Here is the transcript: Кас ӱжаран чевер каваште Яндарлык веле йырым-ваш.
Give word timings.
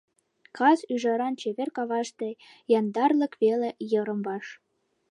Кас 0.57 0.79
ӱжаран 0.93 1.33
чевер 1.41 1.69
каваште 1.77 2.29
Яндарлык 2.77 3.33
веле 3.43 3.69
йырым-ваш. 3.91 4.45